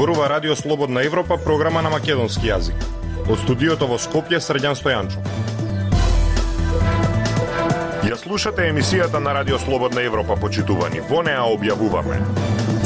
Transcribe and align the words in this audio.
зборува 0.00 0.28
Радио 0.28 0.56
Слободна 0.56 1.04
Европа, 1.04 1.36
програма 1.36 1.82
на 1.82 1.90
македонски 1.92 2.48
јазик. 2.48 2.84
Од 3.28 3.42
студиото 3.42 3.84
во 3.84 3.98
Скопје 4.00 4.38
Средјан 4.40 4.72
Стојанчо. 4.78 5.20
Ја 8.08 8.16
слушате 8.16 8.70
емисијата 8.70 9.20
на 9.20 9.34
Радио 9.36 9.58
Слободна 9.60 10.00
Европа, 10.00 10.38
почитувани. 10.40 11.04
Во 11.10 11.20
неа 11.20 11.44
објавуваме. 11.44 12.16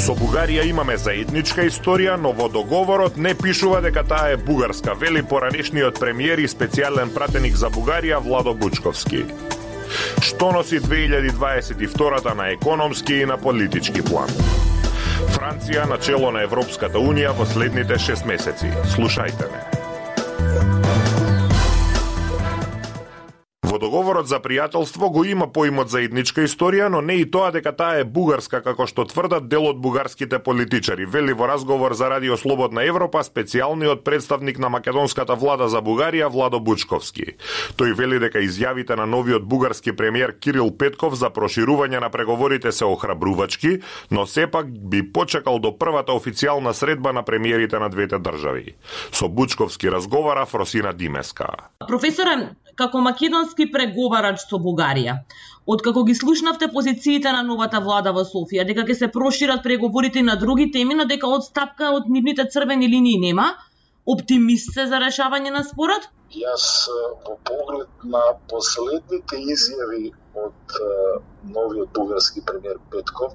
Со 0.03 0.19
Бугарија 0.19 0.67
имаме 0.67 0.99
заедничка 0.99 1.69
историја, 1.71 2.19
но 2.19 2.35
во 2.35 2.51
договорот 2.51 3.17
не 3.17 3.37
пишува 3.39 3.79
дека 3.79 4.03
таа 4.03 4.35
е 4.35 4.37
бугарска, 4.37 4.99
вели 4.99 5.23
поранешниот 5.23 6.03
премиер 6.03 6.43
и 6.43 6.51
специјален 6.51 7.15
пратеник 7.15 7.55
за 7.55 7.71
Бугарија 7.71 8.19
Владо 8.27 8.59
Бучковски. 8.59 9.23
Што 10.19 10.51
носи 10.51 10.83
2022 10.83 12.35
на 12.35 12.51
економски 12.59 13.23
и 13.23 13.25
на 13.25 13.39
политички 13.39 14.03
план? 14.03 14.64
Франција 15.45 15.83
на 15.85 15.99
чело 16.01 16.31
на 16.33 16.41
Европската 16.47 16.97
Унија 16.97 17.35
во 17.37 17.45
следните 17.45 18.01
6 18.01 18.25
месеци. 18.25 18.73
Слушајте 18.97 19.53
ме. 19.53 19.74
Договорот 23.95 24.27
за 24.27 24.41
пријателство 24.43 25.07
го 25.07 25.23
има 25.23 25.47
поимот 25.47 25.87
заедничка 25.93 26.43
историја, 26.43 26.89
но 26.91 26.99
не 27.01 27.21
и 27.23 27.27
тоа 27.31 27.53
дека 27.55 27.71
таа 27.71 28.01
е 28.03 28.05
бугарска 28.05 28.59
како 28.65 28.89
што 28.91 29.05
тврдат 29.07 29.47
дел 29.47 29.69
од 29.69 29.79
бугарските 29.79 30.41
политичари, 30.43 31.07
вели 31.07 31.33
во 31.33 31.47
разговор 31.47 31.95
за 31.95 32.09
Радио 32.11 32.35
Слободна 32.37 32.83
Европа 32.83 33.23
специјалниот 33.23 34.03
представник 34.03 34.59
на 34.59 34.69
македонската 34.69 35.37
влада 35.39 35.69
за 35.71 35.79
Бугарија 35.79 36.27
Владо 36.27 36.59
Бучковски. 36.59 37.37
Тој 37.79 37.95
вели 37.95 38.19
дека 38.19 38.43
изјавите 38.43 38.97
на 38.99 39.07
новиот 39.07 39.47
бугарски 39.47 39.95
премиер 39.95 40.35
Кирил 40.41 40.75
Петков 40.75 41.15
за 41.15 41.31
проширување 41.31 42.03
на 42.03 42.11
преговорите 42.11 42.73
се 42.73 42.91
охрабрувачки, 42.91 43.79
но 44.11 44.27
сепак 44.27 44.75
би 44.91 45.05
почекал 45.07 45.63
до 45.63 45.71
првата 45.79 46.11
официјална 46.19 46.75
средба 46.75 47.13
на 47.13 47.23
премиерите 47.23 47.79
на 47.79 47.89
двете 47.95 48.19
држави. 48.19 48.75
Со 49.13 49.29
Бучковски 49.29 49.87
разговара 49.91 50.47
Фросина 50.47 50.93
Димеска. 50.93 51.71
Професоре, 51.87 52.51
како 52.77 53.01
македонски 53.01 53.67
преговарач 53.73 54.47
со 54.49 54.59
Бугарија. 54.63 55.19
Откако 55.67 56.05
ги 56.05 56.15
слушнавте 56.15 56.69
позициите 56.73 57.33
на 57.33 57.43
новата 57.43 57.81
влада 57.81 58.13
во 58.13 58.25
Софија, 58.29 58.67
дека 58.69 58.85
ќе 58.89 58.97
се 58.99 59.09
прошират 59.13 59.63
преговорите 59.63 60.23
на 60.23 60.37
други 60.37 60.71
теми, 60.73 60.95
но 60.95 61.07
дека 61.13 61.31
одстапка 61.37 61.93
од 61.99 62.11
нивните 62.17 62.45
црвени 62.53 62.89
линии 62.89 63.21
нема, 63.21 63.47
оптимист 64.07 64.75
се 64.75 64.87
за 64.91 65.01
решавање 65.01 65.55
на 65.55 65.63
спорот? 65.65 66.11
Јас 66.35 66.67
по 67.25 67.39
поглед 67.49 68.05
на 68.17 68.23
последните 68.51 69.41
изјави 69.55 70.11
од 70.45 70.77
новиот 71.57 71.95
бугарски 71.97 72.43
премиер 72.45 72.81
Петков 72.91 73.33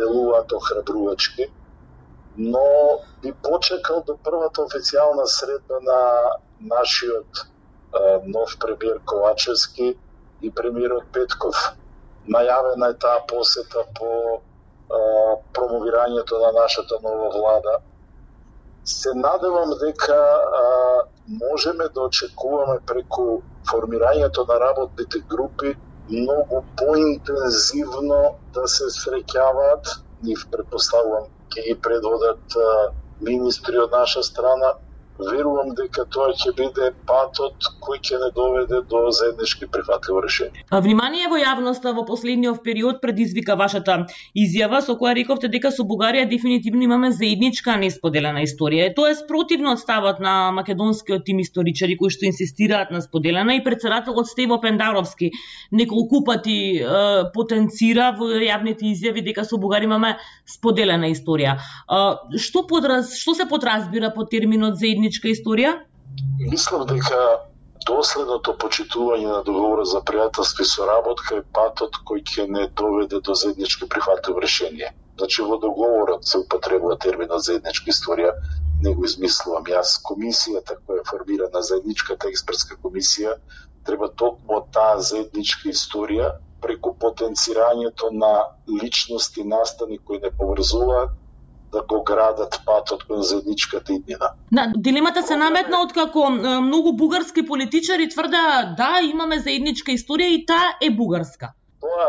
делуваат 0.00 0.52
охрабрувачки, 0.52 1.46
но 2.36 2.64
би 3.22 3.32
почекал 3.32 4.02
до 4.06 4.16
првата 4.16 4.66
официјална 4.66 5.26
средба 5.26 5.80
на 5.86 6.00
нашиот 6.74 7.46
нов 8.26 8.56
премиер 8.60 9.00
Ковачевски 9.04 9.96
и 10.42 10.50
премиерот 10.50 11.04
Петков. 11.12 11.56
Најавена 12.28 12.90
е 12.90 12.98
таа 12.98 13.24
посета 13.26 13.84
по 13.98 14.40
промовирањето 15.54 16.40
на 16.40 16.52
нашата 16.52 16.98
нова 17.02 17.28
влада. 17.30 17.78
Се 18.84 19.14
надевам 19.14 19.70
дека 19.80 20.14
а, 20.14 21.02
можеме 21.28 21.88
да 21.94 22.00
очекуваме 22.00 22.78
преку 22.86 23.42
формирањето 23.70 24.46
на 24.48 24.60
работните 24.60 25.18
групи 25.30 25.74
многу 26.10 26.64
поинтензивно 26.76 28.38
да 28.54 28.66
се 28.68 28.90
среќаваат, 28.90 30.00
нив 30.22 30.46
предпоставувам 30.50 31.28
ќе 31.54 31.66
ги 31.68 31.76
предводат 31.82 32.56
а, 32.56 32.90
министри 33.20 33.78
од 33.78 33.92
наша 33.92 34.22
страна, 34.22 34.74
верувам 35.28 35.74
дека 35.78 36.04
тоа 36.10 36.32
ќе 36.32 36.52
биде 36.56 36.90
патот 37.06 37.68
кој 37.84 38.00
ќе 38.00 38.20
не 38.22 38.30
доведе 38.36 38.80
до 38.90 39.10
заеднички 39.10 39.66
прифатливо 39.66 40.22
решение. 40.24 40.64
А 40.70 40.80
Внимание 40.80 41.28
во 41.28 41.38
јавноста 41.40 41.92
во 41.96 42.04
последниот 42.08 42.62
период 42.64 43.00
предизвика 43.02 43.56
вашата 43.56 44.06
изјава 44.36 44.80
со 44.84 44.96
која 45.00 45.14
рековте 45.18 45.50
дека 45.52 45.70
со 45.70 45.84
Бугарија 45.84 46.28
дефинитивно 46.30 46.86
имаме 46.86 47.10
заедничка 47.12 47.76
несподелена 47.76 48.44
историја. 48.46 48.90
Тоа 48.94 49.12
е 49.12 49.18
спротивно 49.18 49.74
од 49.76 49.82
ставот 49.82 50.20
на 50.20 50.50
македонскиот 50.56 51.24
тим 51.26 51.40
историчари 51.44 51.96
кои 52.00 52.10
што 52.10 52.26
инсистираат 52.28 52.90
на 52.90 53.02
споделена 53.02 53.56
и 53.56 53.64
председателот 53.64 54.28
Стево 54.28 54.60
Пендаровски 54.60 55.32
неколку 55.72 56.24
пати 56.24 56.58
е, 56.80 56.84
потенцира 57.34 58.12
во 58.18 58.30
јавните 58.30 58.88
изјави 58.94 59.24
дека 59.24 59.44
со 59.44 59.58
Бугарија 59.60 59.90
имаме 59.90 60.14
споделена 60.46 61.10
историја. 61.10 61.56
Е, 61.58 62.38
што 62.38 62.66
подраз 62.66 63.14
што 63.18 63.34
се 63.34 63.48
подразбира 63.50 64.12
под 64.14 64.30
терминот 64.30 64.78
заедничка 64.78 65.09
заедничка 65.10 65.28
историја? 65.28 65.70
Мислам 66.38 66.86
дека 66.86 67.18
доследното 67.86 68.54
почитување 68.62 69.26
на 69.26 69.42
договорот 69.42 69.88
за 69.88 70.00
пријателство 70.00 70.62
и 70.62 70.68
соработка 70.70 71.36
е 71.40 71.42
патот 71.42 71.96
кој 72.06 72.22
ќе 72.22 72.46
не 72.48 72.68
доведе 72.68 73.20
до 73.20 73.34
заедничко 73.34 73.88
прифатливо 73.88 74.40
решение. 74.40 74.92
Значи 75.18 75.42
во 75.42 75.58
договорот 75.58 76.24
се 76.24 76.38
употребува 76.38 76.96
терминот 76.96 77.42
заедничка 77.42 77.90
историја, 77.90 78.32
не 78.82 78.94
го 78.94 79.04
измислувам 79.04 79.64
јас. 79.64 79.98
Комисијата 80.04 80.78
која 80.86 81.00
е 81.00 81.08
формирана 81.10 81.62
заедничката 81.62 82.28
експертска 82.28 82.76
комисија 82.82 83.34
треба 83.84 84.08
токму 84.08 84.62
таа 84.72 85.00
заедничка 85.00 85.68
историја 85.68 86.36
преку 86.60 86.94
потенцирањето 86.94 88.10
на 88.12 88.32
личности 88.82 89.44
настани 89.44 89.98
кои 89.98 90.20
не 90.20 90.30
поврзуваат 90.30 91.10
да 91.72 91.82
го 91.82 92.02
градат 92.04 92.60
патот 92.66 93.04
кон 93.04 93.22
заедничката 93.22 93.92
иднина. 93.92 94.32
На, 94.52 94.72
дилемата 94.76 95.22
се 95.22 95.36
наметна 95.36 95.82
од 95.84 95.92
како 95.94 96.28
многу 96.30 96.92
бугарски 96.98 97.46
политичари 97.46 98.08
тврда 98.08 98.74
да, 98.78 98.90
имаме 99.06 99.38
заедничка 99.38 99.92
историја 99.92 100.34
и 100.34 100.44
таа 100.46 100.74
е 100.82 100.90
бугарска. 100.90 101.52
Тоа 101.80 102.08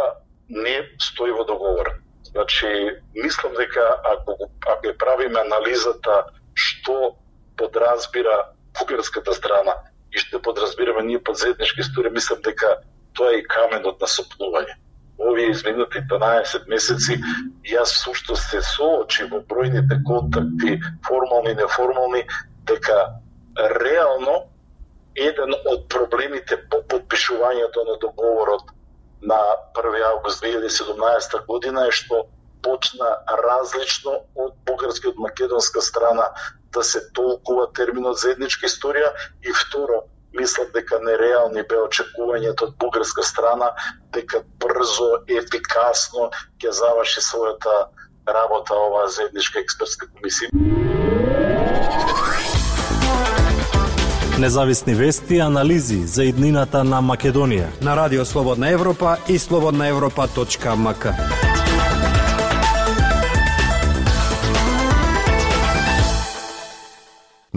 не 0.49 0.81
стои 0.99 1.31
во 1.31 1.45
договор. 1.45 1.93
Значи, 2.31 2.67
мислам 3.15 3.53
дека 3.59 3.85
ако, 4.13 4.37
ако 4.67 4.87
ја 4.87 4.97
правиме 4.97 5.39
анализата 5.39 6.23
што 6.53 7.15
подразбира 7.57 8.53
бугарската 8.79 9.33
страна 9.33 9.75
и 10.11 10.19
што 10.19 10.41
подразбираме 10.41 11.03
ние 11.03 11.23
под 11.23 11.37
заедничка 11.37 11.83
историја, 11.83 12.13
мислам 12.13 12.41
дека 12.41 12.79
тоа 13.13 13.35
е 13.35 13.41
и 13.41 13.47
каменот 13.47 14.01
на 14.01 14.07
сопнување 14.07 14.79
овие 15.17 15.51
изминати 15.51 15.99
12 16.11 16.67
месеци 16.67 17.17
јас 17.65 17.97
сушто 18.03 18.35
се 18.35 18.61
соочи 18.61 19.27
во 19.31 19.41
бројните 19.41 20.01
контакти, 20.07 20.79
формални 21.07 21.51
и 21.51 21.55
неформални, 21.55 22.23
дека 22.65 22.97
реално 23.57 24.51
еден 25.15 25.53
од 25.53 25.87
проблемите 25.89 26.57
по 26.69 26.81
подпишувањето 26.87 27.83
на 27.87 27.97
договорот 28.01 28.71
на 29.21 29.39
1 29.75 30.03
август 30.13 30.43
2017 30.43 31.45
година 31.45 31.87
е 31.87 31.91
што 31.91 32.25
почна 32.63 33.09
различно 33.43 34.11
од 34.35 34.55
бугарски 34.65 35.11
од 35.11 35.19
македонска 35.19 35.81
страна 35.81 36.31
да 36.73 36.83
се 36.83 37.01
толкува 37.13 37.67
терминот 37.73 38.19
заедничка 38.21 38.67
историја 38.67 39.11
и 39.43 39.53
второ 39.53 40.03
мислам 40.33 40.67
дека 40.73 40.99
нереални 40.99 41.63
бе 41.69 41.81
очекувањето 41.85 42.69
од 42.69 42.75
бугарска 42.79 43.23
страна 43.23 43.71
дека 44.13 44.43
брзо, 44.59 45.23
ефикасно 45.27 46.29
ќе 46.61 46.71
заврши 46.71 47.21
својата 47.21 47.87
работа 48.27 48.75
оваа 48.75 49.09
заедничка 49.09 49.59
експертска 49.59 50.07
комисија. 50.15 50.51
Независни 54.41 54.95
вести 54.95 55.35
и 55.35 55.39
анализи 55.39 56.07
за 56.07 56.23
иднината 56.23 56.83
на 56.83 57.01
Македонија 57.01 57.67
на 57.81 57.95
Радио 57.95 58.25
Слободна 58.25 58.69
Европа 58.69 59.17
и 59.29 59.39
слободнаевропа.мк. 59.39 61.40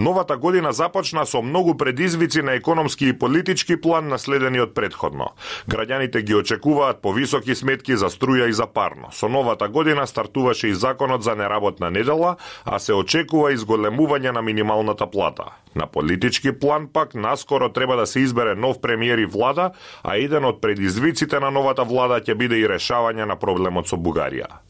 Новата 0.05 0.37
година 0.37 0.73
започна 0.73 1.27
со 1.27 1.43
многу 1.43 1.75
предизвици 1.75 2.43
на 2.43 2.53
економски 2.53 3.06
и 3.09 3.19
политички 3.19 3.81
план 3.81 4.09
наследени 4.09 4.61
од 4.61 4.75
предходно. 4.77 5.31
Граѓаните 5.65 6.21
ги 6.21 6.35
очекуваат 6.37 7.01
повисоки 7.01 7.55
сметки 7.56 7.97
за 7.97 8.11
струја 8.12 8.51
и 8.51 8.53
за 8.53 8.67
парно. 8.67 9.09
Со 9.17 9.31
новата 9.33 9.69
година 9.69 10.05
стартуваше 10.06 10.69
и 10.69 10.75
законот 10.75 11.25
за 11.25 11.35
неработна 11.35 11.91
недела, 11.91 12.37
а 12.65 12.79
се 12.79 12.93
очекува 12.93 13.55
изголемување 13.56 14.37
на 14.37 14.43
минималната 14.43 15.06
плата. 15.06 15.49
На 15.75 15.87
политички 15.87 16.53
план 16.53 16.89
пак 16.93 17.15
наскоро 17.15 17.73
треба 17.73 17.97
да 17.97 18.06
се 18.06 18.21
избере 18.21 18.55
нов 18.55 18.81
премиер 18.81 19.19
и 19.19 19.27
влада, 19.27 19.71
а 20.03 20.21
еден 20.21 20.45
од 20.45 20.61
предизвиците 20.61 21.41
на 21.41 21.51
новата 21.51 21.85
влада 21.85 22.21
ќе 22.21 22.37
биде 22.37 22.61
и 22.61 22.69
решавање 22.69 23.25
на 23.25 23.41
проблемот 23.41 23.89
со 23.89 23.97
Бугарија. 23.97 24.61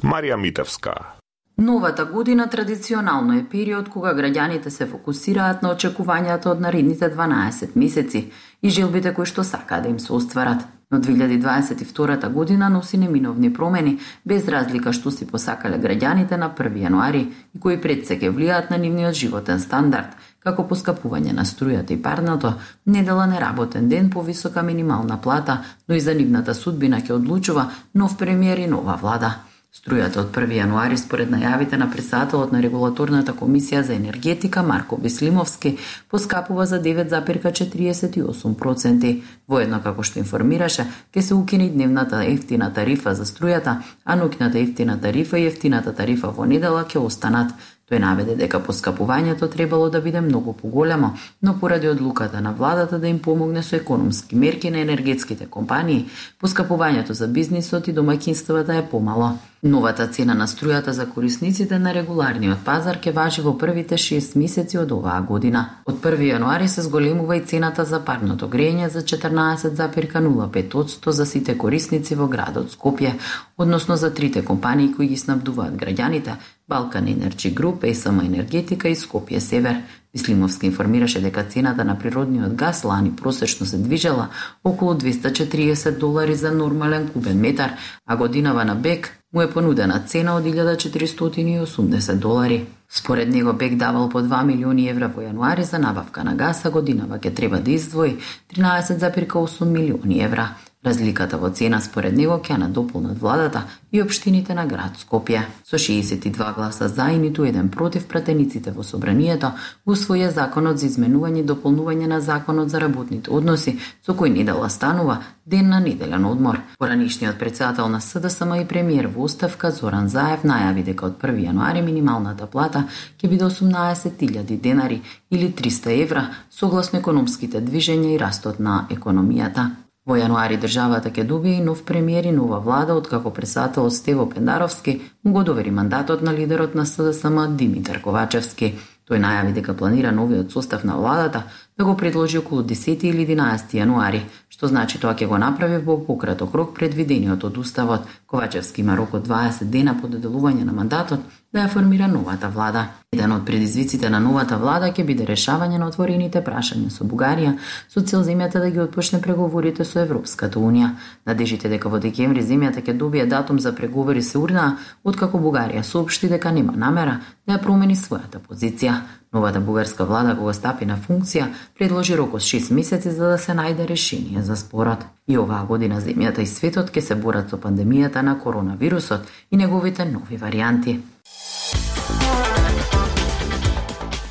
Марија 0.00 0.40
Митевска 0.40 1.18
Новата 1.60 2.04
година 2.04 2.46
традиционално 2.50 3.32
е 3.34 3.44
период 3.50 3.88
кога 3.88 4.12
граѓаните 4.14 4.68
се 4.68 4.86
фокусираат 4.86 5.62
на 5.62 5.72
очекувањата 5.74 6.52
од 6.52 6.60
наредните 6.62 7.08
12 7.10 7.74
месеци 7.74 8.20
и 8.62 8.70
желбите 8.70 9.10
кои 9.14 9.26
што 9.26 9.42
сакаат 9.44 9.82
да 9.82 9.88
им 9.88 9.98
се 9.98 10.12
остварат. 10.12 10.62
но 10.90 10.98
2022 10.98 12.32
година 12.32 12.68
носи 12.68 12.98
неминовни 12.98 13.52
промени, 13.52 13.98
без 14.24 14.48
разлика 14.48 14.92
што 14.92 15.10
си 15.10 15.26
посакале 15.26 15.76
граѓаните 15.76 16.36
на 16.36 16.48
1 16.48 16.78
јануари 16.84 17.26
и 17.54 17.60
кои 17.60 17.80
пред 17.80 18.06
се 18.06 18.18
ке 18.18 18.30
влијаат 18.30 18.70
на 18.70 18.78
нивниот 18.78 19.14
животен 19.14 19.60
стандард, 19.60 20.16
како 20.40 20.62
поскапување 20.62 21.32
на 21.32 21.44
струјата 21.44 21.92
и 21.92 22.02
парното, 22.02 22.54
недела 22.86 23.26
неработен 23.26 23.88
ден 23.88 24.10
по 24.10 24.22
висока 24.22 24.62
минимална 24.62 25.20
плата, 25.20 25.60
но 25.88 25.94
и 25.94 26.00
за 26.00 26.14
нивната 26.14 26.54
судбина 26.54 27.00
ќе 27.00 27.12
одлучува 27.12 27.68
нов 27.94 28.16
премиер 28.16 28.58
и 28.58 28.66
нова 28.66 28.96
влада. 28.96 29.47
Струјата 29.68 30.22
од 30.22 30.30
1 30.32 30.48
јануари 30.56 30.96
според 30.96 31.28
најавите 31.28 31.76
на 31.76 31.90
председателот 31.92 32.52
на 32.54 32.60
регулаторната 32.64 33.34
комисија 33.36 33.82
за 33.84 33.92
енергетика 33.94 34.62
Марко 34.62 34.96
Бислимовски 34.96 35.76
поскапува 36.08 36.66
за 36.66 36.82
9,48%. 36.82 39.22
Воедно 39.48 39.82
како 39.84 40.02
што 40.02 40.18
информираше, 40.24 40.84
ќе 41.12 41.20
се 41.20 41.34
укини 41.34 41.70
дневната 41.70 42.24
ефтина 42.24 42.72
тарифа 42.72 43.14
за 43.14 43.24
струјата, 43.28 43.76
а 44.04 44.16
ноќната 44.16 44.56
ефтина 44.62 45.00
тарифа 45.00 45.38
и 45.38 45.46
ефтината 45.46 45.92
тарифа 45.92 46.28
во 46.32 46.44
недела 46.48 46.84
ќе 46.88 46.98
останат. 47.04 47.52
Тој 47.88 48.02
наведе 48.04 48.34
дека 48.36 48.58
поскапувањето 48.60 49.46
требало 49.48 49.88
да 49.88 50.02
биде 50.04 50.20
многу 50.20 50.52
поголемо, 50.52 51.14
но 51.42 51.58
поради 51.60 51.88
одлуката 51.88 52.40
на 52.40 52.52
владата 52.52 52.98
да 52.98 53.08
им 53.08 53.18
помогне 53.18 53.62
со 53.62 53.76
економски 53.76 54.36
мерки 54.36 54.70
на 54.70 54.80
енергетските 54.80 55.46
компании, 55.46 56.06
поскапувањето 56.42 57.12
за 57.12 57.28
бизнисот 57.28 57.88
и 57.88 57.94
домаќинствата 57.94 58.78
е 58.78 58.86
помало. 58.90 59.32
Новата 59.62 60.06
цена 60.06 60.34
на 60.34 60.46
струјата 60.46 60.90
за 60.90 61.06
корисниците 61.06 61.78
на 61.78 61.94
регуларниот 61.94 62.58
пазар 62.64 62.98
ќе 63.00 63.14
важи 63.14 63.42
во 63.42 63.58
првите 63.58 63.96
6 63.96 64.36
месеци 64.38 64.78
од 64.78 64.92
оваа 64.92 65.22
година. 65.22 65.68
Од 65.86 65.94
1 66.04 66.22
јануари 66.28 66.68
се 66.68 66.82
зголемува 66.82 67.36
и 67.36 67.40
цената 67.40 67.84
за 67.84 68.04
парното 68.04 68.48
грејење 68.48 68.88
за 68.88 69.02
14,05% 69.02 71.10
за 71.10 71.26
сите 71.26 71.58
корисници 71.58 72.14
во 72.14 72.28
градот 72.28 72.70
Скопје, 72.70 73.12
односно 73.56 73.96
за 73.96 74.14
трите 74.14 74.44
компании 74.44 74.94
кои 74.94 75.08
ги 75.08 75.16
снабдуваат 75.16 75.74
граѓаните, 75.74 76.36
Балкан 76.68 77.08
Енерджи 77.08 77.50
Груп, 77.50 77.84
ЕСМ 77.84 78.20
Енергетика 78.20 78.88
и 78.88 78.96
Скопје 78.96 79.38
Север. 79.38 79.82
Вислимовски 80.14 80.66
информираше 80.66 81.20
дека 81.20 81.44
цената 81.44 81.84
на 81.84 81.98
природниот 81.98 82.54
газ 82.54 82.84
лани 82.84 83.16
просечно 83.16 83.66
се 83.66 83.78
движела 83.78 84.28
околу 84.64 84.94
240 84.94 85.98
долари 85.98 86.34
за 86.34 86.52
нормален 86.52 87.08
кубен 87.08 87.40
метар, 87.40 87.72
а 88.06 88.16
годинава 88.16 88.64
на 88.64 88.74
Бек 88.74 89.18
му 89.34 89.42
е 89.42 89.50
понудена 89.50 90.02
цена 90.06 90.36
од 90.36 90.44
1480 90.44 92.14
долари. 92.14 92.66
Според 92.90 93.28
него 93.28 93.52
Бек 93.52 93.76
давал 93.76 94.08
по 94.08 94.18
2 94.18 94.44
милиони 94.44 94.88
евра 94.88 95.08
во 95.08 95.22
јануари 95.22 95.62
за 95.62 95.78
набавка 95.78 96.24
на 96.24 96.34
газ, 96.34 96.64
а 96.64 96.70
годинава 96.70 97.18
ќе 97.18 97.34
треба 97.34 97.60
да 97.60 97.70
издвои 97.70 98.16
13,8 98.56 99.64
милиони 99.64 100.24
евра. 100.24 100.56
Разликата 100.84 101.38
во 101.38 101.48
цена 101.50 101.80
според 101.82 102.14
него 102.14 102.36
ќе 102.38 102.54
надополнат 102.62 103.18
владата 103.18 103.64
и 103.90 103.98
општините 104.02 104.54
на 104.54 104.62
град 104.66 104.94
Скопје. 105.02 105.40
Со 105.66 105.74
62 105.74 106.54
гласа 106.54 106.86
за 106.88 107.08
и 107.10 107.18
ниту 107.18 107.44
еден 107.44 107.68
против 107.68 108.06
пратениците 108.06 108.70
во 108.70 108.84
собранието 108.84 109.50
усвоја 109.86 110.28
законот 110.30 110.78
за 110.78 110.86
изменување 110.86 111.40
и 111.40 111.48
дополнување 111.48 112.06
на 112.06 112.20
законот 112.20 112.70
за 112.70 112.78
работните 112.78 113.30
односи, 113.30 113.74
со 114.06 114.14
кој 114.14 114.30
недела 114.30 114.68
станува 114.70 115.18
ден 115.46 115.68
на 115.68 115.80
неделен 115.80 116.24
одмор. 116.24 116.60
Поранишниот 116.78 117.38
председател 117.38 117.88
на 117.88 118.00
СДСМ 118.00 118.54
и 118.62 118.64
премиер 118.64 119.06
во 119.06 119.24
оставка 119.24 119.72
Зоран 119.72 120.08
Заев 120.08 120.46
најави 120.46 120.84
дека 120.84 121.06
од 121.06 121.18
1 121.18 121.42
јануари 121.48 121.82
минималната 121.82 122.46
плата 122.46 122.84
ќе 123.18 123.28
биде 123.28 123.44
18.000 123.44 124.60
денари 124.60 125.02
или 125.30 125.50
300 125.50 126.02
евра 126.02 126.24
согласно 126.50 126.98
економските 126.98 127.60
движења 127.60 128.14
и 128.14 128.18
растот 128.18 128.60
на 128.60 128.86
економијата. 128.90 129.87
Во 130.08 130.16
јануари 130.16 130.56
државата 130.56 131.10
ќе 131.12 131.26
добие 131.28 131.58
и 131.58 131.64
нов 131.64 131.82
премиер 131.84 132.24
и 132.24 132.30
нова 132.32 132.62
влада, 132.64 132.94
откако 132.96 133.30
председателот 133.30 133.92
Стево 133.92 134.24
Пендаровски 134.30 135.00
му 135.24 135.32
го 135.32 135.42
довери 135.44 135.70
мандатот 135.70 136.22
на 136.22 136.32
лидерот 136.32 136.74
на 136.74 136.86
СДСМ 136.86 137.56
Димитар 137.60 138.00
Ковачевски. 138.00 138.70
Тој 139.04 139.20
најави 139.20 139.52
дека 139.52 139.74
планира 139.76 140.12
новиот 140.12 140.52
состав 140.52 140.84
на 140.84 140.96
владата 140.96 141.42
да 141.78 141.84
го 141.84 141.96
предложи 141.96 142.38
околу 142.38 142.62
10 142.62 143.04
или 143.04 143.26
11 143.26 143.74
јануари, 143.78 144.24
што 144.50 144.66
значи 144.66 144.98
тоа 144.98 145.14
ќе 145.14 145.28
го 145.30 145.38
направи 145.38 145.78
во 145.78 145.94
пократок 146.02 146.54
рок 146.54 146.74
предвидениот 146.74 147.44
од 147.44 147.58
уставот. 147.58 148.02
Ковачевски 148.26 148.80
има 148.80 148.96
рок 148.96 149.14
од 149.14 149.28
20 149.28 149.70
дена 149.70 149.94
по 150.00 150.08
доделување 150.10 150.64
на 150.66 150.72
мандатот 150.72 151.20
да 151.52 151.60
ја 151.60 151.68
формира 151.70 152.08
новата 152.08 152.48
влада. 152.48 152.86
Еден 153.12 153.32
од 153.32 153.44
предизвиците 153.46 154.10
на 154.10 154.18
новата 154.20 154.56
влада 154.56 154.90
ќе 154.90 155.04
биде 155.04 155.24
решавање 155.24 155.78
на 155.78 155.86
отворените 155.86 156.42
прашања 156.42 156.90
со 156.90 157.04
Бугарија 157.04 157.54
со 157.88 158.02
цел 158.02 158.26
земјата 158.26 158.58
да 158.58 158.70
ги 158.70 158.80
отпочне 158.80 159.20
преговорите 159.22 159.84
со 159.84 160.00
Европската 160.02 160.58
унија. 160.58 160.90
Надежите 161.26 161.68
дека 161.68 161.88
во 161.88 162.02
декември 162.02 162.42
земјата 162.42 162.82
ќе 162.82 162.96
добие 162.98 163.26
датум 163.26 163.60
за 163.60 163.72
преговори 163.72 164.22
се 164.22 164.38
урнаа, 164.38 164.76
откако 165.04 165.38
Бугарија 165.38 165.82
соопшти 165.82 166.28
дека 166.28 166.50
нема 166.52 166.74
намера 166.76 167.20
да 167.46 167.54
ја 167.54 167.62
промени 167.62 167.96
својата 167.96 168.42
позиција. 168.42 168.98
Новата 169.32 169.60
бугарска 169.60 170.04
влада 170.04 170.36
кога 170.36 170.52
стапи 170.52 170.86
на 170.86 170.96
функција 170.96 171.50
предложи 171.78 172.16
рок 172.16 172.34
од 172.34 172.42
6 172.42 172.72
месеци 172.72 173.10
за 173.10 173.34
да 173.34 173.38
се 173.38 173.52
најде 173.52 173.86
решение 173.88 174.42
за 174.42 174.56
спорот. 174.56 175.04
И 175.28 175.38
оваа 175.38 175.66
година 175.66 176.00
земјата 176.00 176.40
и 176.40 176.46
светот 176.46 176.90
ќе 176.90 177.00
се 177.00 177.14
борат 177.14 177.50
со 177.50 177.56
пандемијата 177.56 178.22
на 178.22 178.38
коронавирусот 178.38 179.28
и 179.50 179.56
неговите 179.56 180.04
нови 180.04 180.36
варианти. 180.36 181.00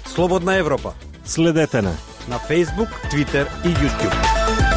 Слободна 0.06 0.56
Европа. 0.56 0.94
Следете 1.26 1.82
на 1.82 1.94
на 2.28 2.40
Facebook, 2.40 2.90
Twitter 3.12 3.48
и 3.64 3.70
YouTube. 3.70 4.77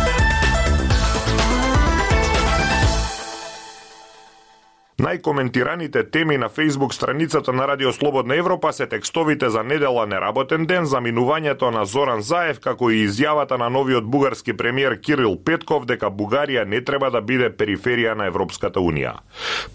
Најкоментираните 5.01 6.11
теми 6.11 6.37
на 6.37 6.49
Facebook 6.49 6.93
страницата 6.93 7.53
на 7.53 7.69
Радио 7.69 7.93
Слободна 7.93 8.37
Европа 8.37 8.73
се 8.73 8.87
текстовите 8.87 9.51
за 9.51 9.63
недела 9.65 10.07
неработен 10.07 10.67
ден, 10.67 10.85
заминувањето 10.85 11.71
на 11.71 11.87
Зоран 11.87 12.21
Заев, 12.21 12.61
како 12.61 12.91
и 12.91 13.07
изјавата 13.07 13.57
на 13.57 13.71
новиот 13.71 14.05
бугарски 14.05 14.53
премиер 14.53 14.99
Кирил 15.01 15.39
Петков 15.45 15.87
дека 15.87 16.11
Бугарија 16.13 16.67
не 16.69 16.85
треба 16.85 17.11
да 17.11 17.25
биде 17.25 17.49
периферија 17.49 18.13
на 18.15 18.29
Европската 18.29 18.81
Унија. 18.81 19.17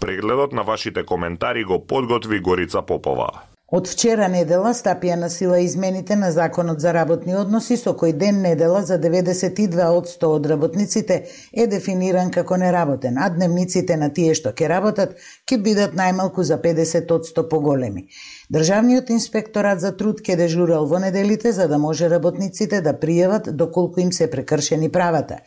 Прегледот 0.00 0.52
на 0.52 0.62
вашите 0.62 1.02
коментари 1.02 1.64
го 1.64 1.86
подготви 1.86 2.38
Горица 2.38 2.82
Попова. 2.82 3.55
Од 3.66 3.88
вчера 3.90 4.28
недела 4.30 4.70
стапија 4.78 5.16
на 5.18 5.26
сила 5.34 5.56
измените 5.58 6.16
на 6.16 6.28
Законот 6.32 6.80
за 6.80 6.92
работни 6.94 7.34
односи 7.34 7.76
со 7.80 7.94
кој 8.02 8.12
ден 8.20 8.38
недела 8.44 8.82
за 8.86 8.98
92 9.04 9.88
од 9.94 10.06
100 10.10 10.28
од 10.34 10.46
работниците 10.52 11.16
е 11.52 11.66
дефиниран 11.72 12.30
како 12.30 12.60
неработен, 12.62 13.18
а 13.18 13.26
дневниците 13.28 13.96
на 13.96 14.12
тие 14.18 14.36
што 14.38 14.52
ќе 14.52 14.70
работат 14.70 15.18
ќе 15.50 15.58
бидат 15.64 15.98
најмалку 15.98 16.46
за 16.46 16.60
50 16.68 17.10
од 17.18 17.26
100 17.32 17.48
поголеми. 17.50 18.06
Државниот 18.54 19.10
инспекторат 19.10 19.82
за 19.82 19.90
труд 19.96 20.22
ќе 20.22 20.36
дежурал 20.38 20.86
во 20.86 21.02
неделите 21.02 21.52
за 21.52 21.66
да 21.66 21.78
може 21.78 22.08
работниците 22.08 22.80
да 22.80 22.94
пријават 22.94 23.50
доколку 23.50 24.00
им 24.00 24.12
се 24.12 24.30
прекршени 24.30 24.92
правата. 24.92 25.42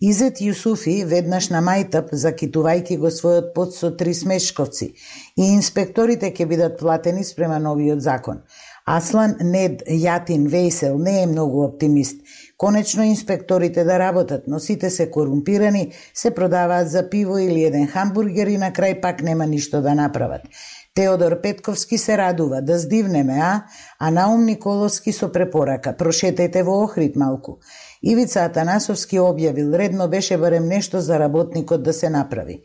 Изет 0.00 0.38
Јусуфи 0.38 0.92
веднаш 1.10 1.48
на 1.50 1.58
мајтап, 1.68 2.12
закитувајќи 2.24 2.98
го 3.02 3.10
својот 3.10 3.48
пот 3.54 3.72
со 3.74 3.88
три 3.98 4.12
смешковци, 4.14 4.86
и 5.34 5.48
инспекторите 5.54 6.30
ќе 6.36 6.46
бидат 6.52 6.76
платени 6.78 7.24
спрема 7.26 7.58
новиот 7.64 8.04
закон. 8.04 8.44
Аслан 8.86 9.34
Нед 9.40 9.82
Јатин 9.90 10.46
Вейсел 10.48 11.02
не 11.02 11.16
е 11.22 11.26
многу 11.26 11.64
оптимист. 11.64 12.22
Конечно 12.56 13.02
инспекторите 13.02 13.84
да 13.84 13.98
работат, 13.98 14.44
но 14.46 14.60
сите 14.60 14.90
се 14.90 15.10
корумпирани, 15.10 15.92
се 16.14 16.30
продаваат 16.30 16.90
за 16.90 17.08
пиво 17.10 17.38
или 17.38 17.64
еден 17.64 17.88
хамбургер 17.88 18.46
и 18.46 18.56
на 18.56 18.70
крај 18.70 19.00
пак 19.00 19.22
нема 19.22 19.46
ништо 19.46 19.82
да 19.82 19.94
направат. 19.94 20.46
Теодор 20.94 21.40
Петковски 21.40 21.98
се 21.98 22.18
радува 22.18 22.62
да 22.62 22.78
здивнеме, 22.78 23.38
а? 23.42 23.62
А 23.98 24.10
Наум 24.10 24.44
Николовски 24.44 25.12
со 25.12 25.28
препорака, 25.32 25.92
прошетајте 25.94 26.64
во 26.66 26.80
Охрид 26.86 27.14
малку. 27.16 27.60
Ивица 28.02 28.44
Атанасовски 28.46 29.18
објавил 29.18 29.72
редно 29.74 30.06
беше 30.08 30.36
барем 30.38 30.68
нешто 30.68 31.00
за 31.00 31.18
работникот 31.18 31.82
да 31.82 31.92
се 31.92 32.10
направи. 32.10 32.60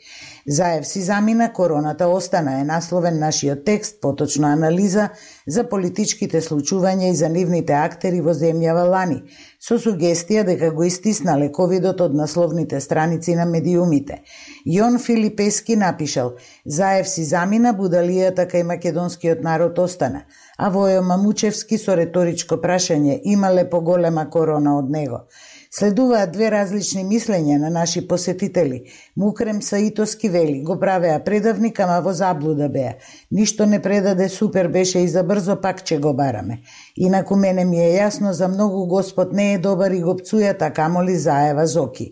Заев 0.47 0.87
си 0.87 1.01
замина, 1.01 1.53
короната 1.53 2.07
остана 2.07 2.59
е 2.59 2.63
насловен 2.63 3.19
нашиот 3.19 3.65
текст, 3.65 4.01
поточно 4.01 4.47
анализа 4.47 5.09
за 5.47 5.63
политичките 5.69 6.41
случувања 6.41 7.09
и 7.09 7.15
за 7.15 7.29
нивните 7.29 7.73
актери 7.73 8.21
во 8.21 8.33
земјава 8.37 8.85
лани, 8.89 9.23
со 9.63 9.77
сугестија 9.79 10.43
дека 10.48 10.70
го 10.77 10.84
истиснале 10.84 11.50
ковидот 11.58 12.01
од 12.05 12.15
насловните 12.20 12.82
страници 12.84 13.36
на 13.39 13.46
медиумите. 13.46 14.22
Јон 14.77 15.00
Филипески 15.00 15.75
напишал, 15.79 16.34
Заев 16.65 17.08
си 17.08 17.24
замина, 17.24 17.74
будалијата 17.74 18.48
кај 18.53 18.67
македонскиот 18.75 19.43
народ 19.43 19.79
остана– 19.79 20.25
а 20.58 20.70
Војо 20.70 21.01
Мамучевски 21.01 21.77
со 21.82 21.96
реторичко 21.98 22.58
прашање 22.62 23.20
имале 23.36 23.65
поголема 23.70 24.29
корона 24.29 24.77
од 24.77 24.89
него. 24.89 25.25
Следуваат 25.73 26.29
две 26.35 26.51
различни 26.53 27.01
мислења 27.01 27.55
на 27.57 27.69
наши 27.73 28.01
посетители. 28.07 28.83
Мукрем 29.17 29.61
Саитоски 29.61 30.29
вели, 30.29 30.59
го 30.61 30.75
правеа 30.79 31.23
предавник, 31.25 31.79
ама 31.79 31.95
во 32.05 32.13
заблуда 32.13 32.67
беа. 32.69 32.91
Ништо 33.31 33.65
не 33.65 33.79
предаде 33.81 34.27
супер 34.29 34.67
беше 34.67 34.99
и 34.99 35.07
за 35.07 35.23
брзо 35.23 35.55
пак 35.63 35.81
ќе 35.81 35.97
го 35.99 36.13
бараме. 36.13 36.59
Инаку 36.95 37.35
мене 37.35 37.65
ми 37.65 37.81
е 37.81 37.89
јасно 37.95 38.31
за 38.31 38.47
многу 38.47 38.85
Господ 38.85 39.33
не 39.33 39.53
е 39.53 39.57
добар 39.57 39.91
и 39.97 40.03
го 40.03 40.13
пцуја, 40.21 40.53
така 40.59 40.83
камоли 40.83 41.17
заева 41.17 41.65
Зоки. 41.67 42.11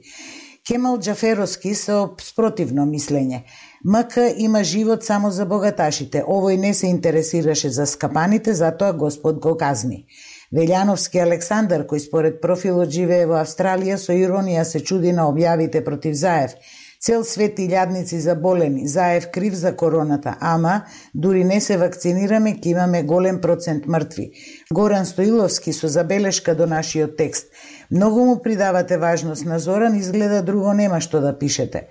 Кемал 0.67 0.97
Джаферовски 0.97 1.75
со 1.75 2.15
спротивно 2.17 2.89
мислење. 2.89 3.43
МК 3.85 4.33
има 4.37 4.63
живот 4.63 5.03
само 5.03 5.31
за 5.31 5.45
богаташите. 5.45 6.23
Овој 6.23 6.57
не 6.57 6.73
се 6.73 6.87
интересираше 6.87 7.69
за 7.69 7.85
скапаните, 7.85 8.53
затоа 8.53 8.93
Господ 8.93 9.39
го 9.39 9.57
казни. 9.57 10.07
Велјановски 10.51 11.21
Александар, 11.23 11.85
кој 11.87 12.01
според 12.03 12.41
профилот 12.43 12.89
живее 12.91 13.23
во 13.29 13.37
Австралија, 13.39 13.95
со 13.95 14.11
иронија 14.11 14.65
се 14.67 14.81
чуди 14.83 15.13
на 15.15 15.29
објавите 15.31 15.79
против 15.85 16.17
Заев. 16.19 16.57
Цел 17.01 17.23
свет 17.25 17.57
илјадници 17.63 18.19
заболени, 18.19 18.83
Заев 18.87 19.29
крив 19.31 19.55
за 19.55 19.71
короната, 19.75 20.35
ама 20.39 20.81
дури 21.13 21.45
не 21.47 21.61
се 21.61 21.77
вакцинираме, 21.79 22.57
ќе 22.59 22.75
имаме 22.75 23.01
голем 23.03 23.39
процент 23.41 23.87
мртви. 23.87 24.27
Горан 24.69 25.05
Стоиловски 25.05 25.73
со 25.73 25.87
забелешка 25.87 26.55
до 26.55 26.67
нашиот 26.67 27.15
текст. 27.17 27.47
Многу 27.89 28.25
му 28.25 28.41
придавате 28.41 28.97
важност 28.97 29.45
на 29.45 29.59
Зоран, 29.59 29.95
изгледа 29.95 30.43
друго 30.43 30.73
нема 30.73 30.99
што 31.01 31.21
да 31.21 31.31
пишете. 31.39 31.87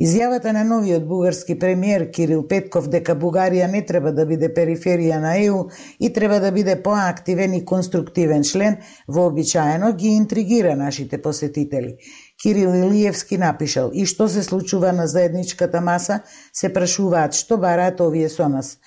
Изјавата 0.00 0.52
на 0.56 0.62
новиот 0.64 1.04
бугарски 1.04 1.58
премиер 1.58 2.06
Кирил 2.10 2.46
Петков 2.48 2.86
дека 2.88 3.12
Бугарија 3.12 3.66
не 3.68 3.82
треба 3.84 4.12
да 4.16 4.24
биде 4.24 4.48
периферија 4.48 5.18
на 5.20 5.34
ЕУ 5.36 5.66
и 6.00 6.12
треба 6.12 6.40
да 6.40 6.52
биде 6.52 6.76
поактивен 6.82 7.54
и 7.54 7.64
конструктивен 7.64 8.42
член, 8.42 8.78
вообичаено 9.08 9.92
ги 9.92 10.08
интригира 10.08 10.76
нашите 10.76 11.20
посетители. 11.22 11.96
Кирил 12.42 12.72
Илиевски 12.74 13.36
напишал 13.36 13.90
и 13.92 14.06
што 14.06 14.28
се 14.28 14.42
случува 14.42 14.92
на 14.92 15.06
заедничката 15.06 15.80
маса, 15.80 16.22
се 16.52 16.72
прашуваат 16.72 17.36
што 17.36 17.58
бараат 17.58 18.00
овие 18.00 18.28
со 18.28 18.48
нас. 18.48 18.78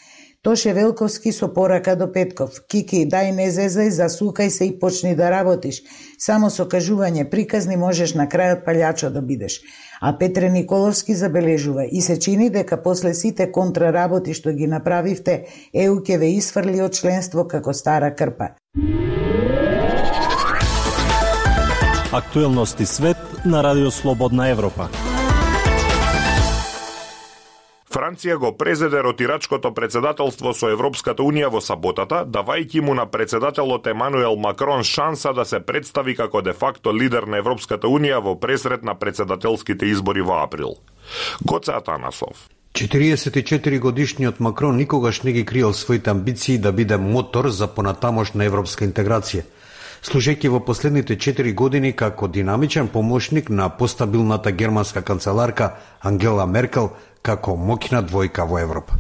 Тоше 0.46 0.74
Велковски 0.74 1.32
со 1.32 1.48
порака 1.48 1.96
до 1.96 2.06
Петков. 2.06 2.60
Кики, 2.70 3.00
дај 3.10 3.32
не 3.34 3.48
зезај, 3.50 3.90
засукај 3.90 4.50
се 4.54 4.68
и 4.70 4.76
почни 4.80 5.16
да 5.18 5.32
работиш. 5.34 5.80
Само 6.22 6.52
со 6.54 6.68
кажување 6.70 7.24
приказни 7.32 7.78
можеш 7.82 8.14
на 8.14 8.28
крајот 8.30 8.62
палјачо 8.62 9.10
да 9.10 9.24
бидеш. 9.26 9.56
А 10.02 10.14
Петре 10.20 10.52
Николовски 10.54 11.16
забележува 11.16 11.88
и 11.90 12.02
се 12.02 12.20
чини 12.20 12.52
дека 12.54 12.78
после 12.78 13.16
сите 13.18 13.50
контраработи 13.52 14.38
што 14.38 14.54
ги 14.54 14.68
направивте, 14.68 15.48
ЕУ 15.74 15.98
ќе 16.06 16.20
ве 16.22 16.30
исфрли 16.38 16.78
од 16.86 16.94
членство 16.94 17.48
како 17.48 17.74
стара 17.74 18.14
крпа. 18.14 18.54
Актуелности 22.14 22.86
свет 22.86 23.18
на 23.46 23.64
Радио 23.64 23.90
Слободна 23.92 24.50
Европа. 24.50 25.15
Франција 28.16 28.38
го 28.38 28.58
презеде 28.58 29.02
ротирачкото 29.04 29.74
председателство 29.74 30.54
со 30.56 30.70
Европската 30.72 31.24
Унија 31.24 31.50
во 31.52 31.60
саботата, 31.60 32.22
давајќи 32.24 32.80
му 32.82 32.94
на 32.96 33.06
председателот 33.12 33.88
Емануел 33.92 34.38
Макрон 34.40 34.84
шанса 34.84 35.34
да 35.34 35.44
се 35.46 35.60
представи 35.60 36.16
како 36.16 36.42
де 36.42 36.54
факто 36.54 36.94
лидер 36.96 37.28
на 37.28 37.38
Европската 37.44 37.88
Унија 37.88 38.22
во 38.24 38.40
пресрет 38.40 38.84
на 38.84 38.96
председателските 38.96 39.86
избори 39.86 40.22
во 40.22 40.40
април. 40.44 40.78
Гоце 41.44 41.72
Атанасов. 41.76 42.48
44 42.74 43.80
годишниот 43.80 44.40
Макрон 44.40 44.78
никогаш 44.78 45.22
не 45.24 45.32
ги 45.32 45.46
криел 45.46 45.74
своите 45.74 46.10
амбиции 46.10 46.58
да 46.58 46.72
биде 46.72 46.98
мотор 46.98 47.50
за 47.50 47.68
понатамошна 47.68 48.46
европска 48.46 48.86
интеграција 48.86 49.44
служејќи 50.06 50.50
во 50.54 50.60
последните 50.60 51.16
4 51.18 51.54
години 51.54 51.92
како 51.94 52.28
динамичен 52.28 52.88
помошник 52.88 53.50
на 53.50 53.70
постабилната 53.70 54.52
германска 54.52 55.02
канцеларка 55.02 55.74
Ангела 56.02 56.46
Меркел 56.46 56.92
како 57.26 57.56
мокина 57.58 58.04
двојка 58.06 58.46
во 58.46 58.62
Европа. 58.62 59.00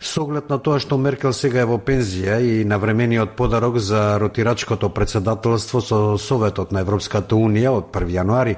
С 0.00 0.18
оглед 0.20 0.50
на 0.52 0.58
тоа 0.58 0.80
што 0.82 0.98
Меркел 1.00 1.32
сега 1.32 1.62
е 1.62 1.68
во 1.70 1.78
пензија 1.80 2.40
и 2.44 2.64
на 2.64 2.78
времениот 2.78 3.36
подарок 3.36 3.78
за 3.78 4.18
ротирачкото 4.20 4.90
председателство 4.90 5.80
со 5.80 6.00
Советот 6.18 6.72
на 6.72 6.82
Европската 6.84 7.34
Унија 7.34 7.72
од 7.78 7.92
1 7.94 8.12
јануари, 8.18 8.56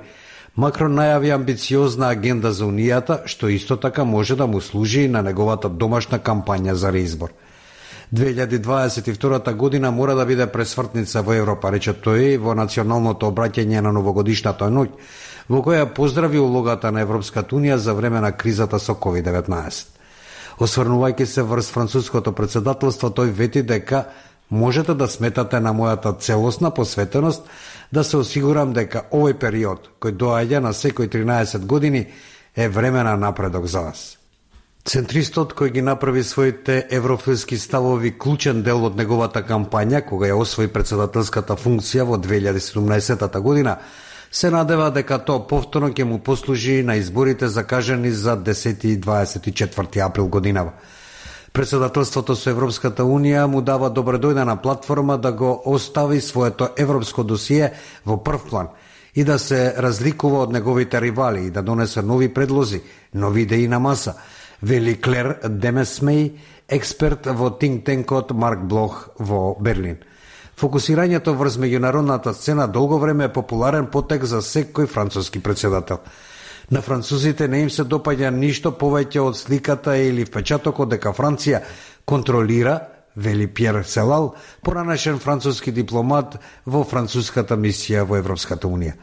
Макрон 0.57 0.97
најави 0.99 1.31
амбициозна 1.31 2.09
агенда 2.11 2.51
за 2.51 2.67
Унијата, 2.67 3.21
што 3.27 3.49
исто 3.49 3.77
така 3.77 4.05
може 4.05 4.37
да 4.37 4.47
му 4.47 4.61
служи 4.61 5.05
и 5.07 5.09
на 5.09 5.23
неговата 5.23 5.69
домашна 5.69 6.19
кампања 6.19 6.73
за 6.73 6.91
реизбор– 6.93 7.31
2022 8.15 9.55
година 9.55 9.91
мора 9.91 10.15
да 10.15 10.25
биде 10.27 10.47
пресвртница 10.47 11.21
во 11.23 11.35
Европа, 11.37 11.69
рече 11.71 11.93
тој 11.93 12.39
во 12.41 12.55
националното 12.57 13.29
обраќање 13.29 13.83
на 13.85 13.93
новогодишната 13.93 14.71
ноќ, 14.73 14.89
во 15.49 15.61
која 15.61 15.85
поздрави 15.93 16.41
улогата 16.41 16.91
на 16.91 17.05
Европската 17.05 17.57
Унија 17.57 17.77
за 17.77 17.93
време 17.93 18.21
на 18.21 18.33
кризата 18.33 18.79
со 18.81 18.97
COVID-19. 18.97 19.85
Осврнувајќи 20.59 21.25
се 21.25 21.43
врз 21.43 21.69
француското 21.71 22.33
председателство, 22.33 23.11
тој 23.11 23.29
вети 23.29 23.63
дека 23.63 24.07
можете 24.51 24.95
да 24.95 25.09
сметате 25.09 25.61
на 25.61 25.75
мојата 25.75 26.19
целосна 26.19 26.71
посветеност 26.71 27.45
да 27.93 28.05
се 28.05 28.17
осигурам 28.17 28.73
дека 28.73 29.05
овој 29.13 29.37
период, 29.39 29.91
кој 30.01 30.17
доаѓа 30.17 30.65
на 30.65 30.73
секој 30.73 31.13
13 31.13 31.67
години, 31.67 32.07
е 32.57 32.69
време 32.69 33.03
на 33.03 33.17
напредок 33.17 33.67
за 33.67 33.81
вас. 33.81 34.18
Центристот 34.85 35.53
кој 35.53 35.73
ги 35.75 35.83
направи 35.83 36.23
своите 36.25 36.87
еврофилски 36.91 37.59
ставови 37.59 38.15
клучен 38.19 38.63
дел 38.63 38.85
од 38.87 38.97
неговата 38.97 39.43
кампања 39.45 40.01
кога 40.07 40.31
ја 40.31 40.39
освои 40.39 40.71
председателската 40.73 41.57
функција 41.57 42.07
во 42.09 42.17
2017 42.17 43.41
година, 43.41 43.77
се 44.31 44.51
надева 44.51 44.91
дека 44.91 45.19
тоа 45.19 45.47
повторно 45.47 45.91
ќе 45.91 46.05
му 46.05 46.19
послужи 46.19 46.83
на 46.83 46.97
изборите 46.97 47.49
закажани 47.49 48.11
за 48.11 48.37
10 48.37 48.85
и 48.85 49.01
24 49.01 50.07
април 50.07 50.29
годинава. 50.29 50.73
Председателството 51.53 52.37
со 52.37 52.51
Европската 52.51 53.03
Унија 53.03 53.47
му 53.47 53.61
дава 53.61 53.91
добредојдена 53.91 54.61
платформа 54.63 55.19
да 55.19 55.33
го 55.33 55.63
остави 55.67 56.21
своето 56.21 56.69
европско 56.77 57.25
досие 57.25 57.73
во 58.07 58.23
прв 58.23 58.49
план 58.49 58.69
и 59.15 59.25
да 59.25 59.39
се 59.39 59.75
разликува 59.79 60.43
од 60.45 60.53
неговите 60.53 61.01
ривали 61.01 61.47
и 61.47 61.51
да 61.51 61.63
донесе 61.63 62.03
нови 62.03 62.29
предлози, 62.35 62.83
нови 63.15 63.43
идеи 63.43 63.69
на 63.69 63.81
маса– 63.81 64.15
вели 64.63 64.95
Клер 64.95 65.39
Демесмей, 65.49 66.41
експерт 66.69 67.27
во 67.27 67.51
think 67.51 67.85
танкот 67.85 68.31
Марк 68.33 68.61
Блох 68.61 69.09
во 69.19 69.57
Берлин. 69.61 69.99
Фокусирањето 70.59 71.37
врз 71.39 71.59
меѓународната 71.63 72.33
сцена 72.35 72.67
долго 72.67 72.99
време 72.99 73.25
е 73.25 73.33
популарен 73.33 73.87
потек 73.87 74.25
за 74.25 74.43
секој 74.43 74.87
француски 74.87 75.41
председател. 75.41 75.99
На 76.71 76.83
французите 76.83 77.49
не 77.49 77.63
им 77.63 77.71
се 77.71 77.85
допаѓа 77.85 78.31
ништо 78.35 78.73
повеќе 78.77 79.23
од 79.23 79.37
сликата 79.37 79.97
или 79.97 80.27
впечатокот 80.27 80.91
дека 80.91 81.15
Франција 81.17 81.63
контролира, 82.05 82.81
вели 83.17 83.47
Пьер 83.47 83.85
Селал, 83.85 84.35
поранешен 84.63 85.19
француски 85.19 85.73
дипломат 85.73 86.37
во 86.67 86.85
француската 86.85 87.57
мисија 87.57 88.05
во 88.05 88.19
Европската 88.19 88.69
Унија. 88.69 88.99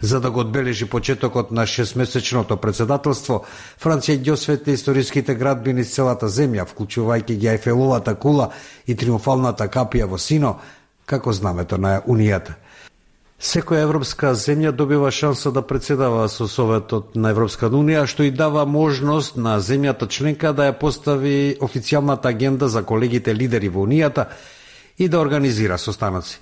За 0.00 0.20
да 0.20 0.30
го 0.30 0.40
одбележи 0.40 0.84
почетокот 0.84 1.50
на 1.50 1.66
шестмесечното 1.66 2.56
председателство, 2.56 3.44
Франција 3.80 4.16
ги 4.16 4.30
осветли 4.30 4.72
историските 4.72 5.34
градби 5.34 5.72
низ 5.72 5.94
целата 5.94 6.28
земја, 6.28 6.66
вклучувајќи 6.68 7.36
ги 7.36 7.48
Айфеловата 7.48 8.14
кула 8.14 8.50
и 8.86 8.94
триумфалната 8.94 9.68
капија 9.68 10.04
во 10.04 10.18
Сино, 10.18 10.58
како 11.06 11.32
знамето 11.32 11.78
на 11.78 12.02
Унијата. 12.06 12.60
Секоја 13.40 13.84
европска 13.84 14.30
земја 14.32 14.70
добива 14.72 15.10
шанса 15.10 15.50
да 15.52 15.62
председава 15.62 16.28
со 16.28 16.46
Советот 16.48 17.16
на 17.16 17.30
Европската 17.30 17.76
Унија, 17.76 18.06
што 18.06 18.24
и 18.24 18.30
дава 18.30 18.64
можност 18.66 19.36
на 19.36 19.58
земјата 19.60 20.08
членка 20.08 20.52
да 20.52 20.70
ја 20.70 20.78
постави 20.78 21.56
официјалната 21.60 22.32
агенда 22.32 22.68
за 22.68 22.82
колегите 22.82 23.34
лидери 23.34 23.68
во 23.68 23.84
Унијата 23.84 24.28
и 24.98 25.08
да 25.08 25.20
организира 25.20 25.78
состаноци. 25.78 26.40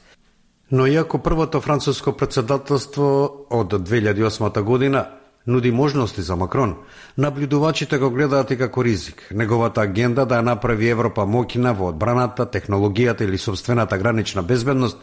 Но 0.73 0.87
иако 0.87 1.19
првото 1.19 1.61
француско 1.61 2.13
председателство 2.13 3.31
од 3.51 3.73
2008 3.73 4.63
година 4.63 5.07
нуди 5.47 5.73
можности 5.73 6.23
за 6.23 6.37
Макрон, 6.37 6.77
наблюдувачите 7.19 7.99
го 7.99 8.11
гледаат 8.11 8.51
и 8.51 8.57
како 8.57 8.85
ризик. 8.85 9.29
Неговата 9.31 9.81
агенда 9.81 10.25
да 10.25 10.41
ја 10.41 10.43
направи 10.43 10.89
Европа 10.89 11.27
мокина 11.27 11.75
во 11.75 11.91
одбраната, 11.93 12.47
технологијата 12.47 13.29
или 13.29 13.39
собствената 13.39 13.99
гранична 13.99 14.43
безбедност 14.43 14.97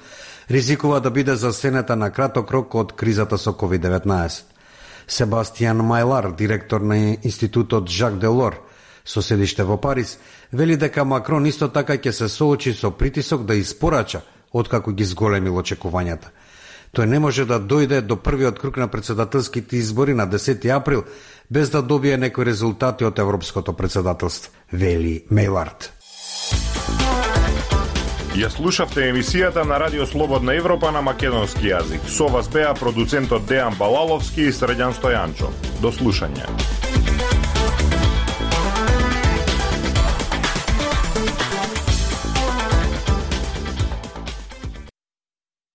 ризикува 0.50 1.00
да 1.00 1.12
биде 1.12 1.36
засенета 1.36 1.96
на 1.96 2.10
краток 2.12 2.52
рок 2.52 2.76
од 2.76 2.94
кризата 2.94 3.38
со 3.38 3.54
COVID-19. 3.54 4.44
Себастијан 5.08 5.82
Майлар, 5.82 6.32
директор 6.32 6.82
на 6.82 7.18
Институтот 7.24 7.90
Жак 7.90 8.18
Делор, 8.18 8.58
со 9.06 9.22
седиште 9.22 9.64
во 9.64 9.78
Париз, 9.78 10.18
вели 10.52 10.78
дека 10.78 11.06
Макрон 11.06 11.46
исто 11.46 11.70
така 11.70 11.94
ќе 11.98 12.12
се 12.12 12.30
соочи 12.30 12.74
со 12.74 12.92
притисок 12.92 13.46
да 13.46 13.56
испорача 13.56 14.22
откако 14.54 14.92
ги 14.92 15.06
зголемил 15.06 15.58
очекувањата. 15.58 16.32
Тој 16.92 17.06
не 17.06 17.20
може 17.20 17.46
да 17.48 17.60
дојде 17.60 18.02
до 18.02 18.18
првиот 18.20 18.60
круг 18.60 18.78
на 18.78 18.88
председателските 18.88 19.78
избори 19.78 20.14
на 20.14 20.28
10 20.28 20.70
април 20.76 21.04
без 21.50 21.70
да 21.70 21.82
добие 21.82 22.18
некои 22.18 22.46
резултати 22.46 23.06
од 23.06 23.20
Европското 23.20 23.74
председателство, 23.74 24.52
вели 24.72 25.24
Мейлард. 25.30 25.92
Ја 28.32 28.48
слушавте 28.48 29.10
емисијата 29.12 29.66
на 29.68 29.80
Радио 29.80 30.06
Слободна 30.08 30.56
Европа 30.56 30.92
на 30.92 31.02
македонски 31.02 31.68
јазик. 31.68 32.08
Со 32.08 32.30
вас 32.32 32.48
беа 32.48 32.72
продуцентот 32.74 33.44
Дејан 33.44 33.76
Балаловски 33.76 34.48
и 34.48 34.54
Средјан 34.56 34.96
Стојанчо. 34.96 35.52
До 35.82 35.92
слушање. 35.92 36.48